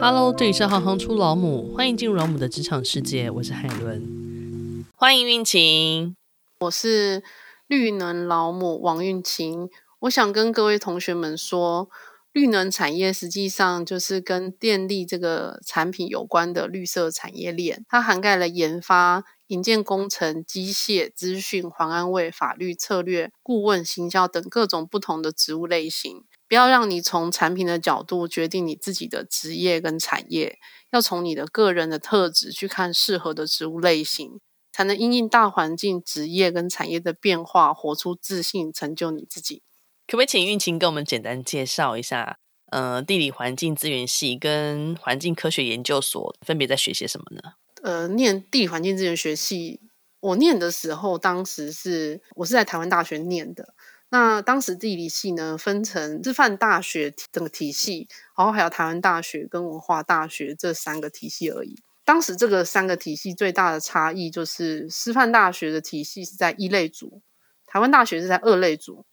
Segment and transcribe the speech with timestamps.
[0.00, 3.30] Hello，这里是行行出老母，欢迎进入老母的职场世界。
[3.30, 6.16] 我是海伦，欢迎运晴，
[6.60, 7.22] 我是
[7.66, 9.70] 绿能老母王运晴。
[10.00, 11.88] 我想跟各位同学们说，
[12.32, 19.24] 绿能产业实际上就是跟电力这个产品有关的绿色产业链，它涵盖了研发。
[19.48, 26.24] 营建工程、机械、资讯、环安卫、法律、策略、顾问、行销等各种不同的职务类型。
[26.54, 30.56] 不要让你从产品的角度决定你自己的职业跟产业，
[30.92, 34.38] 要从你的个人的特质去看适合的职务类型，
[34.70, 39.64] 才能因应大环境、职业跟产业的变化，活出自信，成就你自己。
[40.06, 42.38] 可不可以请运晴跟我们简单介绍一下，
[42.70, 47.54] 呃，地理环境资源系跟环境科学研究所分别在学些什么呢？
[47.82, 49.80] 呃，念地理环境资源学系，
[50.20, 53.74] 我念的时候，当时是我是在台湾大学念的。
[54.14, 58.06] 那当时地理系呢，分成师范大学整个体系，
[58.38, 61.74] 然后还有台湾大学跟文化大学这三个体系而已。
[62.04, 67.22] 当时这个三个体系最大的差异就是，师范大学的体系是在一类组，
[67.66, 69.04] 台湾大学是在二类组。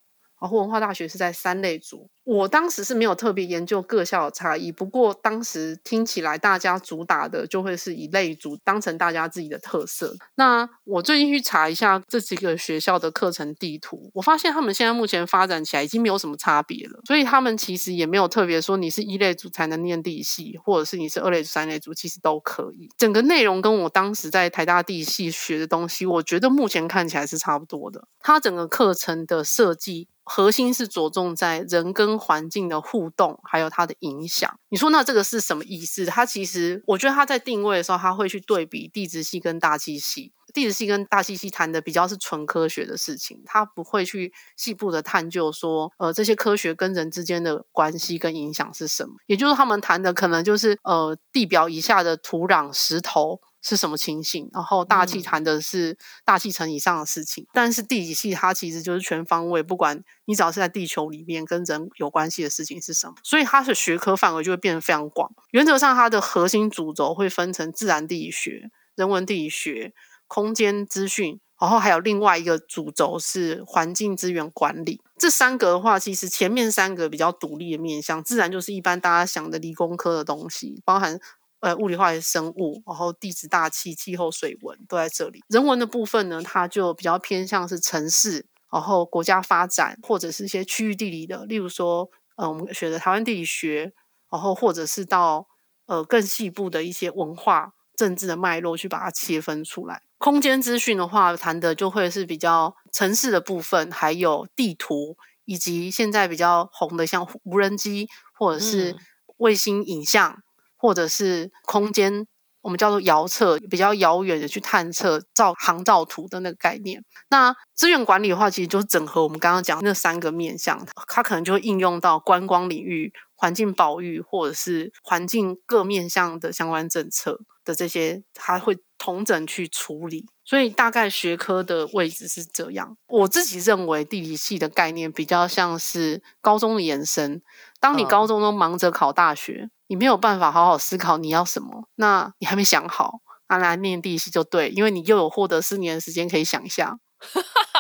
[0.42, 10.16] 然后文化大学是在三类组，我当时是没有特别研究各校的差异，不过当时听起来大家主打的就会是以类组当成大家自己的特色。
[10.34, 22.90] 那我最近去查一下这几个学校的课程地图，我发现他们现在目前发展起来已经没有什么差别了，所以他们其实也没有特别说你是一类组才能念地系，或者是你是二类组、三类组，其实都可以。
[22.98, 28.08] 整个内容跟我当时在台大地系学的东西，我觉得目前看起来是差不多的。
[28.20, 30.08] 它整个课程的设计。
[30.34, 34.50] 核心是着重在人跟环境的互动，还有它的影响。
[34.70, 36.06] 你说那这个是什么意思？
[36.06, 40.32] 它其实，我觉得它在定位的时候，它会去对比地质系跟大气系。
[40.54, 49.16] 地质系跟大气系谈的比较是纯科学的事情，它不会去细部的探究说，呃，这些科学跟人之间的关系跟影响是什么。
[49.28, 53.42] 也就是他们谈的可能就是，呃，地表以下的土壤、石头。
[53.62, 54.50] 是什么情形？
[54.52, 65.32] 然后大气谈的是大气层以上的事情，嗯、但是地理系它其实就是全方位，不管你只要是在地球里面跟人有关系的事情是什么，所以它的学科范围就会变得非常广。
[65.52, 69.94] 原则上，它的核心主轴会分成自然地理学、人文地理学、
[70.28, 75.02] 空间资讯，然后还有另外一个主轴是环境资源管理。
[75.18, 81.20] 这三个的话，其实前面三个比较独立的面向，自然就是一般大家想的理工科的东西，包含。
[81.62, 85.44] 呃，物理化学、生物，然后地质、大气、气候、水文都在这里。
[85.48, 93.94] 人文的部分呢，它就比较偏向是城市，然后国家发展，或者是一些区域地理的，例如说，呃，我们学的台湾地理学，
[94.32, 95.48] 然后或者是到
[95.86, 100.02] 呃更细部的一些文化、政治的脉络去把它切分出来。
[100.18, 108.96] 空间资讯的话，谈的就会是比较城市的部分，还有地图，以及现在比较红的像无人机或者是
[109.38, 110.32] 卫星影像。
[110.32, 110.44] 嗯
[110.82, 112.26] 或者是空间，
[112.62, 117.04] 我们叫做遥测，比较遥远的去探测照航照图的那个概念。
[117.30, 130.28] 那资源管理的话，其实就是整合我们刚刚讲那三个面向，它可能就会应用到观光领域、环境保育，或者是环境各面向的相关政策的这些，它会同整去处理。
[130.46, 132.96] 所以大概学科的位置是这样。
[133.08, 137.42] 我自己认为地理系的概念比较像是高中的延伸。
[137.80, 139.64] 当你高中都忙着考大学。
[139.64, 143.20] 嗯你没有办法好好思考你要什么，那你还没想好，
[143.50, 146.98] 那来念地理系就对，因为你又有获得四年的时间可以想一下。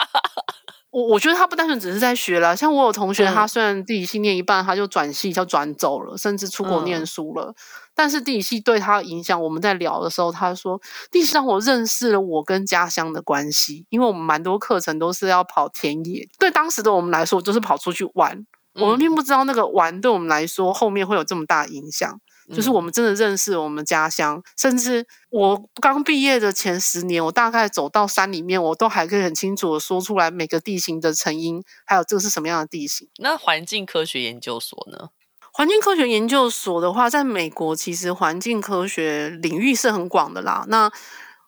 [0.92, 7.46] 我我觉得他不单纯只是在学了，像我有同学，他虽然地理系念一半，他就转系就转走了，甚至出国念书了。
[7.46, 7.56] 嗯、
[7.96, 18.46] 但是地理系对他的影响，我们在聊的时候，他说地理系让我认识了我跟家乡的关系，因为我们蛮多课程都是要跑田野，对当时的我们来说，就是跑出去玩。
[18.74, 22.20] 我们并不知道那个玩对我们来说后面会有这么大影响，
[22.54, 33.08] 就是我们真的认识我们家乡，甚至我刚毕业的前十年，我大概走到山里面，我都还可以很清楚的说出来每个地形的成因，还有这个是什么样的地形。
[33.18, 35.10] 那环境科学研究所呢？
[35.54, 40.64] 环境科学研究所的话，在美国其实环境科学领域是很广的啦。
[40.70, 40.90] 那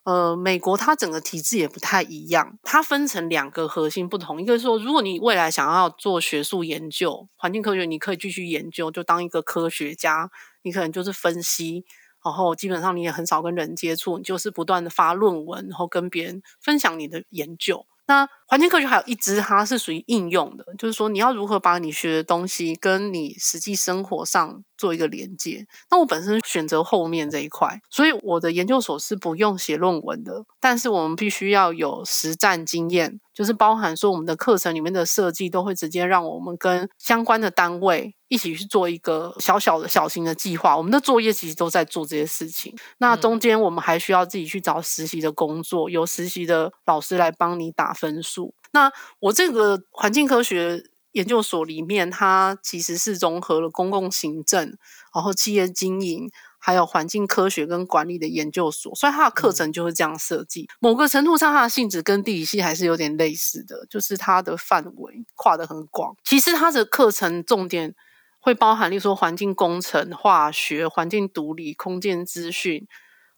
[0.03, 4.41] 呃，美国它整个体制也不太一样，它分成两个核心不同。
[4.41, 10.29] 一个是说，如果你未来想要做学术研究，环境科学你可以继续研究，就当一个科学家，
[10.63, 11.85] 你可能就是分析，
[12.23, 17.85] 然后基本上你也很少跟人接触，你就是不断的发论文，然后跟别人分享你的研究。
[18.05, 25.65] 那环境科学还有一支，它是属于应用的，就是说你要如何把你学的东西跟你实际生活上做一个连接。
[25.89, 38.15] 那我本身选择后面这一块，所以我的研究所是不用写论文的，但是我们必须要有实战经验，就是包含说我们的课程里面的设计都会直接让我们跟相关的单位。
[38.33, 40.75] 一起去做一个小小的小型的计划。
[40.75, 42.75] 我们的作业其实都在做这些事情。
[42.97, 48.55] 那中间我们还需要自己去找实习的工作，有实习的老师来帮你打分数。
[48.71, 54.75] 那我这个环境科学研究所里面，它其实是融合了公共行政，
[55.13, 56.31] 然后企业经营。
[56.65, 60.65] 还有环境科学跟管理的研究所，所以它的课程就是这样设计。
[60.79, 66.15] 某个程度上，它的性质跟地理系还是有点类似的，就是它的范围跨得很广。
[66.23, 67.93] 其实它的课程重点
[68.43, 72.85] 会包含，例如说环境工程、化学、环境毒理、空间资讯，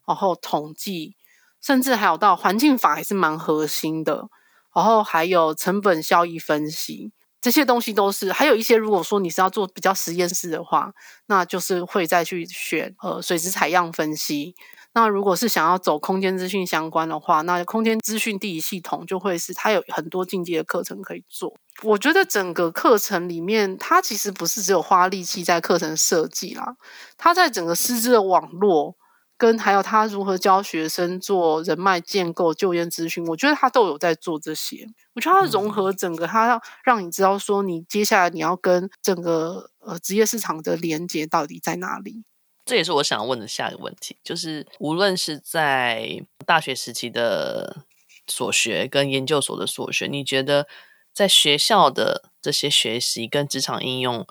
[0.08, 1.16] 然后统计，
[1.62, 4.30] 甚至还有到环境法还是蛮核心的。
[4.74, 7.12] 然后还有成本效益分析。
[7.40, 10.92] 这些东西都是，还有一些，如果说你是要做比较实验室的话，
[11.28, 14.56] 那就是会再去选呃水质采样分析。
[14.96, 21.54] 那如果是想要走空间资讯相关的话，那空间资讯地理系统就会是它有很多进阶的课程可以做。
[21.84, 26.78] 我觉得整个课程里面，它其实不是只有花力气在课程设计啦，
[27.16, 28.96] 它在整个师资的网络。
[29.38, 34.88] 跟还有他如何教学生做人脉建构、就业咨询，我觉得他都有在做这些。
[35.14, 42.24] 我觉得它融合整个，它要让你知道说，你接下来你要跟整个呃职业市场的连接到底在哪里。
[42.66, 47.86] 这也是我想问的下一个问题，就是无论是在大学时期的
[48.28, 50.68] 所学跟研究所的所学，你觉得
[51.14, 54.26] 在学校的这些学习跟职场应用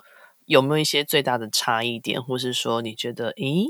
[0.45, 3.67] 有没有一些最大的差异点，或是说你觉得，咦？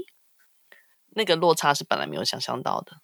[1.18, 2.98] 那个落差是本来没有想象到的。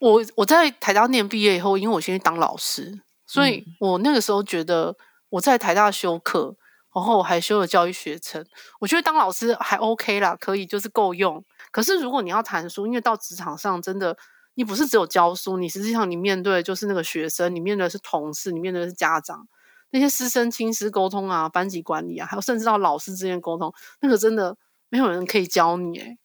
[0.00, 4.96] 我我在台大念毕业以后，因为我先去当老师，所以我那个时候觉得
[5.28, 6.56] 我在台大修课，
[6.94, 8.44] 然后我还修了教育学程，
[8.80, 11.42] 我觉得当老师还 OK 啦，可以就是够用。
[11.70, 14.16] 可是如果你要谈书，因为到职场上真的，
[14.54, 19.48] 你不是只有教书，你实际上你面对的就是那个学生，你面对的是同事，你面对的是家长，
[19.90, 24.56] 那些师生亲师沟通啊，班级管理啊，还有甚至到老师之间沟通，那个真的
[24.90, 26.18] 没有人可以教你诶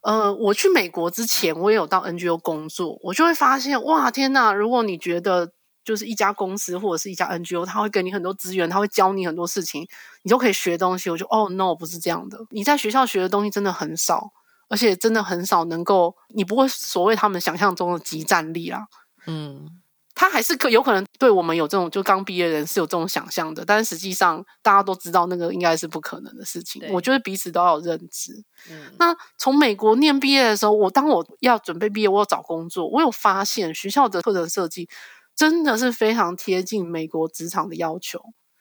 [0.00, 5.52] 呃，我去美国之前，我也有到 NGO 工作，我就会发现，哇，天呐，如果你觉得
[5.84, 9.86] 就是一家公司或者是一家 NGO，他会给你很多资源，他会教你很多事情，
[10.22, 11.10] 你都可以学东西。
[11.10, 12.38] 我就，哦，no，不是这样的。
[12.50, 14.32] 你在学校学的东西真的很少，
[14.68, 18.86] 而且真的很少能够，你不会所谓他们想象中的即战力啦。
[19.26, 19.78] 嗯。
[20.14, 26.82] 他还是可有可能对我们有这种就刚毕业的人是有这种想象的，但是实际上大家都知道那个应该是不可能的事情。
[26.90, 28.44] 我觉得彼此都要有认知。
[28.70, 34.86] 嗯，那从美国念毕业的时候，我当我要准备毕业，我要找工作，我有发现学校的课程设计
[35.34, 38.20] 真的是非常贴近美国职场的要求。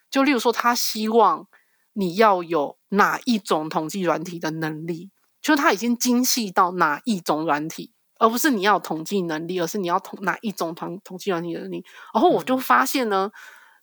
[0.10, 1.48] 就例如说，他希望
[1.94, 5.10] 你要有哪一种统计软体的能力，
[5.42, 7.94] 就是他已经精细到哪一种软体。
[8.20, 11.84] 而不是你要统计能力，而是你要统哪一种统统计软体的能力。
[12.14, 13.34] 然后我就发现呢，嗯、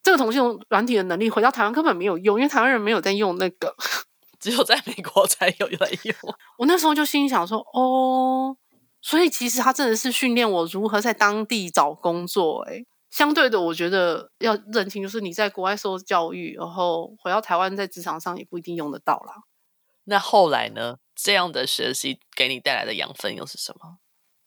[0.00, 0.38] 这个统计
[0.68, 3.74] 软体的能力回到台湾根本没有用，因为台湾人没有在用那个，
[4.38, 6.14] 只有在美国才有在用。
[6.56, 8.56] 我那时候就心里想说，哦，
[9.00, 12.62] 所以其实他真的是训练我如何在当地找工作。
[12.68, 19.34] 诶，相对的，我觉得要认清，就是你在国外受教育，然后回到台湾在职场上也不一定用得到啦。
[20.04, 20.96] 那后来呢？
[21.20, 23.98] 这样的学习给你带来的养分又是什么？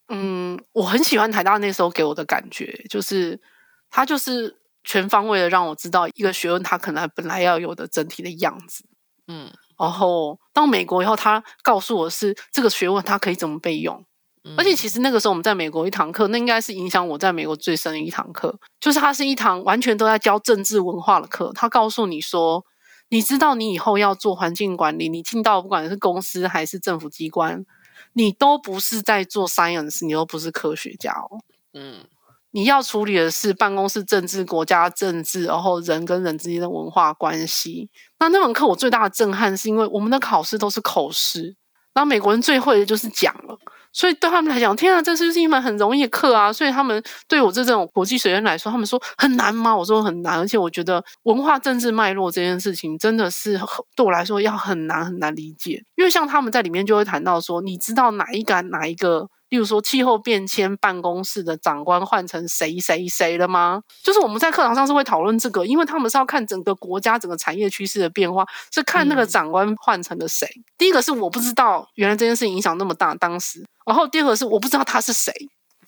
[0.08, 3.42] 嗯，我很喜欢台大那时候给我的感觉，就是
[3.90, 8.86] 他就是全方位的让我知道一个学问他可能本来要有的整体的样子。
[9.28, 14.06] 嗯，然后到美国以后，他告诉我是这个学问它可以怎么被用。
[14.44, 21.52] 嗯，而且其实那个时候我们在美国一堂课，那应该是影响我在美国最深的一堂课，就是它是一堂完全都在教政治文化的课。
[21.54, 22.66] 他告诉你说，
[23.10, 27.66] 你知道你以后要做环境管理，你进到不管是公司还是政府机关。
[28.14, 31.40] 你都不是在做 science，你都不是科学家哦。
[31.74, 32.04] 嗯，
[32.52, 37.90] 你要处理的是办公室政治、国家政治，然后人跟人之间的文化关系。
[38.20, 41.56] 那那门课我最大的震撼是因为我们的考试都是口试，
[41.94, 43.58] 然后美国人最会的就是讲了。
[43.94, 46.52] 所以对他们来讲，天啊，这是不是一门很容易的课啊？
[46.52, 49.76] 所以他们对我这这种国际学生来说，他们说很难吗？
[49.76, 53.60] 我说很难，而且我觉得文化政治脉络这件事情真的是
[53.96, 55.84] 对我来说要很难很难理解。
[55.96, 59.28] 因为像他们在里面就会谈到说，你知道哪一个哪一个？
[59.50, 63.82] 例如说，气候变迁办公室的长官换成谁谁谁了吗？
[64.02, 70.48] 就是我们在课堂上是会讨论这个，因为他们是要看整个国家整个产业趋势的变化，是看那个长官换成了谁。
[70.56, 73.62] 嗯、第一个是我不知道原来这件事情影响那么大，当时。
[73.86, 75.34] 然后第二个是我不知道他是谁，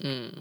[0.03, 0.31] 嗯，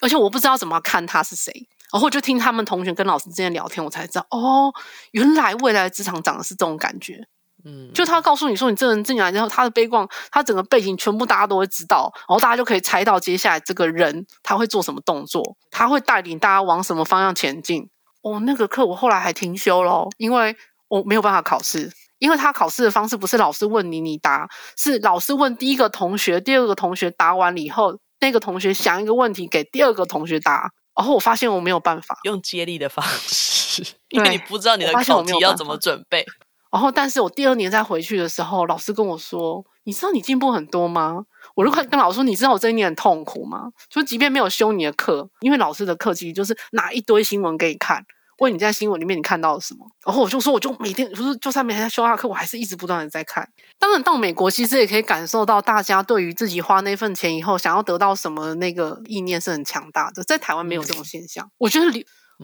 [0.00, 1.68] 而且我不知道怎么看他是谁。
[1.92, 4.74] 然后就听他们同学跟老师之间聊天，我才知道哦，
[5.12, 7.20] 原来未来的职场长的是这种感觉。
[7.64, 17.88] 嗯，就他告诉你说，你这人进来之后，他的背景，他整个背景全部大家都会知道，然后大家就可以猜到接下来这个人他会做什么动作，他会带领大家往什么方向前进。
[18.22, 20.56] 哦，那个课我后来还停修了，因为
[20.88, 21.92] 我没有办法考试，
[22.24, 36.24] 因为他考试的方式不是老师问你你答，是老师问第一个同学，第二个同学答完了以后，那个同学想一个问题给第二个同学答，然后我发现我没有办法用接力的方式， 因为你不知道你的考题要怎么准备。
[36.72, 43.68] 然后，但是我第二年再回去的时候，老师跟我说：“你知道你进步很多吗？”我就跟老师说：“你知道我这一年很痛苦吗？
[43.90, 48.04] 就即便没有修你的课，因为老师的课其实就是拿一堆新闻给你看，
[48.38, 49.86] 问你在新闻里面你看到了什么。
[50.04, 53.48] 然后我就说，我就每天不是就算没在修下课，我还是一直不断的在看。
[53.78, 61.50] 当然，到美国其实也可以感受到大家对于自己花那份钱以后想要得到什么那个意念是很强大的，在台湾没有这种现象。
[61.58, 61.86] 我觉得。”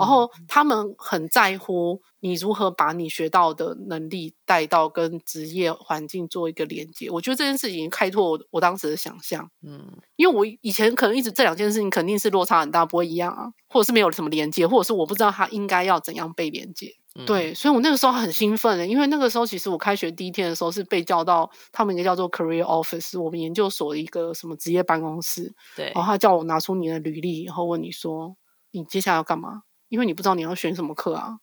[0.01, 7.11] 然后他们很在乎你如何把你学到的能力带到跟职业环境做一个连接。
[7.11, 9.51] 我觉得这件事情开拓我我当时的想象。
[9.63, 16.95] 嗯，因为我以前可能一直这两件事情肯定是落差很大，不会一样啊，或者是没有什么连接，或者是我不知道他应该要怎样被连接。
[17.17, 25.53] 嗯、对，所以我那个时候很兴奋的，因为那个时候其实我开学第一天的时候是被叫到他们一个叫做 Career Office，我们研究所的一个什么职业办公室。
[25.77, 28.37] 对，然后他叫我拿出你的履历，然后问你说
[28.71, 29.63] 你接下来要干嘛。
[29.91, 31.39] 因为你不知道你要选什么课啊，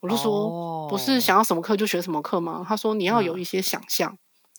[0.00, 0.90] 我就说、oh.
[0.90, 2.62] 不是想要什么课就学什么课吗？
[2.68, 4.12] 他说你要有一些想象、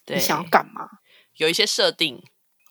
[0.08, 0.90] 嗯，你想要干嘛？
[1.36, 2.24] 有一些设定。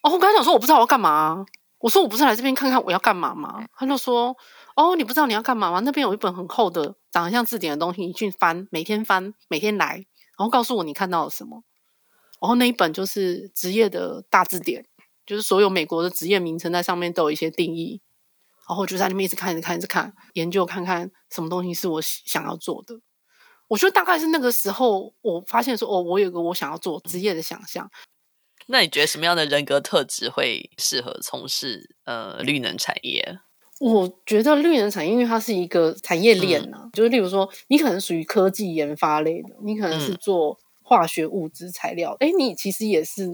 [0.02, 1.46] 哦，我刚才想说我不知道我要干嘛，
[1.78, 3.64] 我说我不是来这边看看我要干嘛吗？
[3.76, 4.36] 他就说
[4.74, 5.80] 哦，你不知道你要干嘛吗？
[5.80, 10.06] 那边有一本很厚的，长得像字典的东西，你去翻，每天翻，每天来，
[10.38, 11.62] 然后告诉我你看到了什么。
[12.40, 14.86] 然后那一本就是职业的大字典，
[15.24, 18.00] 就是所有美国的职业名称在上面都有一些定义。
[18.68, 22.98] 然后我就在那边一直看，一直看，一直看，研究看看什么东西是我想要做的。
[23.68, 27.88] 我觉得大概是那个时候，我发现说，哦，我有个我想要做职业的想象。
[28.66, 33.38] 那你觉得什么样的人格特质会适合从事呃绿能产业？
[33.78, 43.28] 我觉得绿能产业，因为它是一个产业链啊，嗯、就是例如说，你可能属于科技研发类的，你可能是做化学物质材料，哎、嗯，你其实也是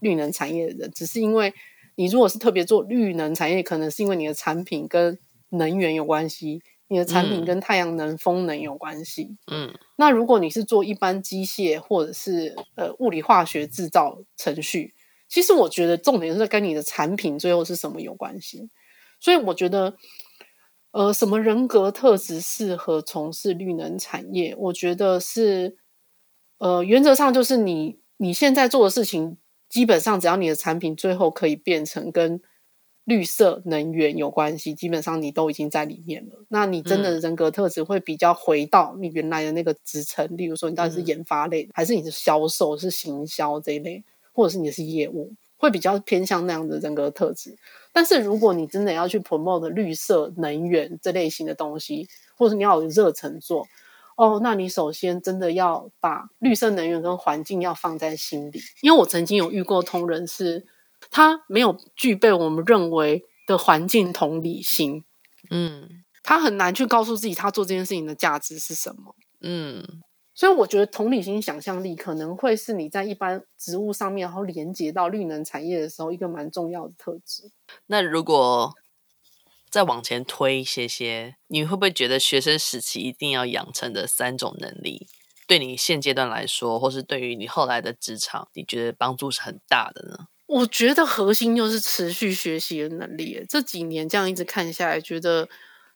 [0.00, 1.52] 绿能产业的人，只是因为。
[1.98, 9.36] 你如果是特别做绿能产业，可能是因为你的产品跟能源有关系，你的产品跟太阳能、风能有关系。
[9.50, 14.94] 嗯，那如果你是做一般机械或者是呃物理化学制造程序，
[15.28, 18.70] 其实我觉得重点是跟你的产品最后是什么有关系。
[19.18, 19.96] 所以我觉得，
[20.92, 24.54] 呃，什么人格特质适合从事绿能产业？
[24.56, 25.76] 我觉得是，
[26.58, 29.36] 呃，原则上就是你你现在做的事情。
[29.68, 32.40] 基本上，只要你的产品最后可以变成跟
[33.04, 36.44] 绿色能源有关系，基本上你都已经在里面了。
[36.48, 47.56] 那你真的人格特质会比较回到你原来的那个职称，嗯，例如说你到底是研发类，还是你是销售、是行销这一类，或者是你是业务，会比较偏向那样的人格特质。
[47.92, 52.06] 但是如果你真的要去 promote 绿色能源这类型的东西，
[52.36, 53.66] 或者是你要有热忱做。
[54.18, 60.66] 哦，那你首先真的要把绿色能源跟环境要放在心里，因为我曾经有遇过同仁是，
[61.08, 65.04] 他没有具备我们认为的环境同理心，
[65.50, 69.84] 嗯，他很难去告诉自己他做这件事情的价值是什么，嗯，
[70.34, 77.52] 所以我觉得同理心、想象力可能会是你在一般植物上面，然后连接到绿能产业的时候一个蛮重要的特质。
[77.86, 78.74] 那如果
[79.70, 85.06] 再往前推一些些，你会不会觉得学生时期一定要养成的三种能力，
[85.46, 90.28] 对你现阶段来说，或是对于你后来的职场，你觉得帮助是很大的呢？
[90.46, 93.44] 我觉得核心就是持续学习的能力。
[93.48, 95.48] 这几年这样一直看下来，觉得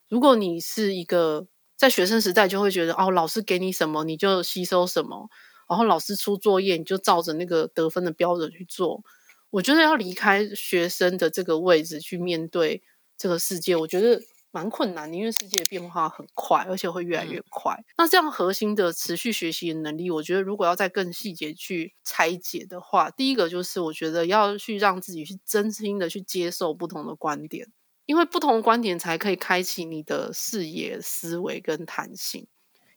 [0.09, 5.31] 如果你是一个在学生时代就会觉得哦，老师给你什么你就吸收什么，
[5.69, 9.03] 然后老师出作业你就照着那个得分的标准去做。
[9.51, 12.83] 我觉得要离开学生的这个位置去面对。
[13.23, 17.73] 这个世界我觉得蛮困难的，因为世界变化很快，而且会越来越快。
[17.73, 17.85] 嗯。
[17.99, 27.69] 那这样核心的持续学习的能力，我觉得如果要再更细节去拆解的话，第一个就是我觉得要去让自己去真心的去接受不同的观点，
[28.07, 32.49] 因为不同的观点才可以开启你的视野、思维跟弹性。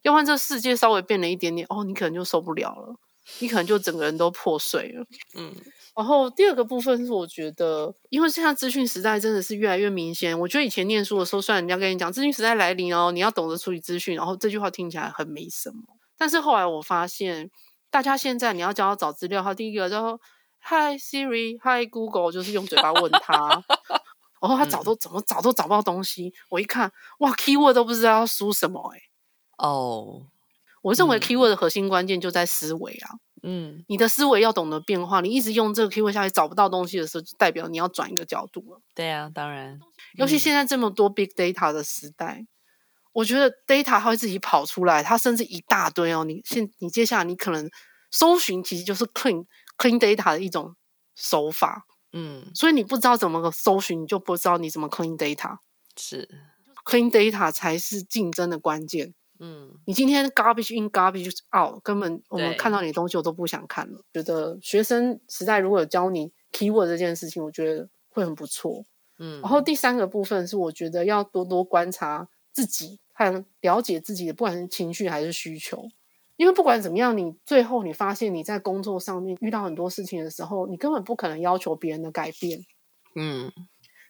[0.01, 2.95] 要不然这世界稍微变了一点点，哦，你可能就受不了了，
[3.37, 5.05] 你可能就整个人都破碎了。
[5.35, 5.53] 嗯。
[5.95, 10.37] 然后第二个部分是，我觉得，因为现在资讯时代真的是越来越明显。
[10.37, 15.77] 我觉得以前念书的时候，虽然人家跟你讲资讯时代来临哦，你要懂得处理资讯，然后这句话听起来很没什么。
[16.17, 17.49] 但是后来我发现，
[17.89, 20.19] 大家现在你要教他找资料，他第一个叫
[20.63, 23.63] Hi Siri，Hi Google，就是用嘴巴问他，
[24.41, 26.33] 然后他找都怎么找都找不到东西。
[26.49, 29.01] 我一看，哇，Keyword 都不知道要输什么哎。
[29.59, 30.27] 哦，
[30.81, 33.15] 我认为 Keyword 的核心关键就在思维啊。
[33.47, 35.21] 嗯，你的思维要懂得变化。
[35.21, 38.81] 你一直用这个 keyword 下去找不到东西的时候，就代表你要转一个角度了。
[38.95, 39.79] 对啊，当然，
[40.15, 42.47] 尤其现在这么多 big data 的时代，
[43.13, 46.23] 我觉得 data 它会自己跑出来，它甚至一大堆哦。
[46.23, 47.69] 你现你接下来你可能
[48.09, 49.45] 搜寻，其实就是 clean
[49.77, 50.75] clean data 的一种
[51.13, 51.85] 手法。
[52.13, 55.57] 嗯，所以你不知道怎么个搜寻，你就不知道你怎么 clean data。
[55.95, 56.27] 是
[56.83, 59.13] clean data 才是竞争的关键。
[59.39, 64.01] 嗯，你今天 garbage in garbage out，根本我们看到你的东西我都不想看了。
[64.13, 68.85] 觉得学生时代如果有教你 keyword 这件事情，我觉得会很不错。
[69.19, 72.99] 嗯，然后第三个部分是我觉得要多多观察自己。
[73.17, 75.89] 和了解自己的，不管是情绪还是需求，
[76.35, 82.65] 因为不管怎么样，你最后你发现你在工作上面遇到很多事情的时候，你根本不可能要求别人的改变。
[83.15, 83.53] 嗯，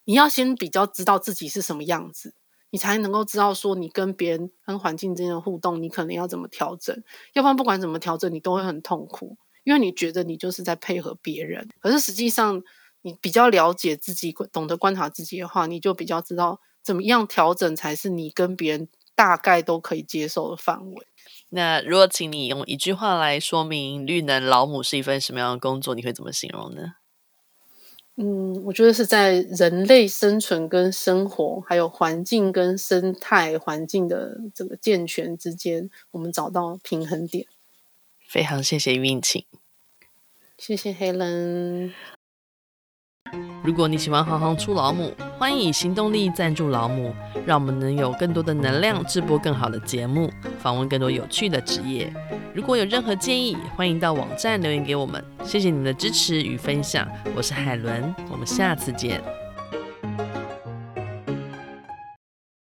[0.05, 2.34] 你要先比较知道自己是什么样子，
[2.75, 6.94] 你才能够知道说你跟别人、跟环境之间的互动，你可能要怎么调整。
[7.32, 12.62] 要不然不管怎么调整，你都会很痛苦，因为你觉得你就是在配合别人，可是实际上
[13.01, 16.60] 你比较了解自己，懂得观察自己的话，你就比较知道。
[16.84, 21.08] 怎么样调整才是你跟别人大概都可以接受的范围？
[21.51, 26.96] 那如果请你用一句话来说明绿能老母是一份什么样的工作，你会怎么形容呢？
[28.17, 37.45] 嗯，我觉得是在人类生存跟生活，还有环境跟生态环境的这个健全之间，我们找到平衡点。
[38.25, 39.48] 非常谢谢运气，
[40.57, 41.91] 谢谢 Helen。
[43.65, 47.12] 如果你喜欢行行出老母，欢迎以行动力赞助老母，
[47.48, 50.29] 让我们能有更多的能量制播更好的节目，
[50.60, 52.13] 访问更多有趣的职业。
[52.53, 55.24] 如果有任何建议，欢迎到网站留言给我们。
[55.43, 59.19] 谢谢你们的支持与分享，我是海伦，我们下次见。